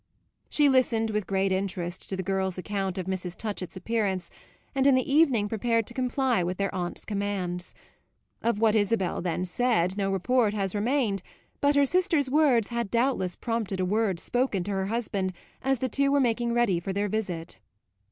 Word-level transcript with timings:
She 0.49 0.67
listened 0.67 1.11
with 1.11 1.27
great 1.27 1.51
interest 1.51 2.09
to 2.09 2.15
the 2.15 2.23
girl's 2.23 2.57
account 2.57 2.97
of 2.97 3.05
Mrs. 3.05 3.37
Touchett's 3.37 3.77
appearance 3.77 4.31
and 4.73 4.87
in 4.87 4.95
the 4.95 5.07
evening 5.13 5.47
prepared 5.47 5.85
to 5.85 5.93
comply 5.93 6.41
with 6.41 6.57
their 6.57 6.73
aunt's 6.73 7.05
commands. 7.05 7.75
Of 8.41 8.59
what 8.59 8.73
Isabel 8.73 9.21
then 9.21 9.45
said 9.45 9.95
no 9.97 10.11
report 10.11 10.55
has 10.55 10.73
remained, 10.73 11.21
but 11.59 11.75
her 11.75 11.85
sister's 11.85 12.31
words 12.31 12.69
had 12.69 12.89
doubtless 12.89 13.35
prompted 13.35 13.79
a 13.79 13.85
word 13.85 14.19
spoken 14.19 14.63
to 14.63 14.71
her 14.71 14.87
husband 14.87 15.33
as 15.61 15.77
the 15.77 15.87
two 15.87 16.11
were 16.11 16.19
making 16.19 16.51
ready 16.51 16.79
for 16.79 16.91
their 16.93 17.07
visit. 17.07 17.59